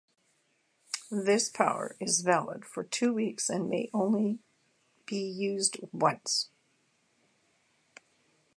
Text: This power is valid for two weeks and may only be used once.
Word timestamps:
This 1.11 1.47
power 1.47 1.95
is 1.99 2.21
valid 2.21 2.65
for 2.65 2.83
two 2.83 3.13
weeks 3.13 3.51
and 3.51 3.69
may 3.69 3.91
only 3.93 4.39
be 5.05 5.21
used 5.21 5.77
once. 5.91 6.49